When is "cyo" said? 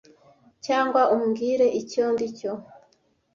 2.37-2.53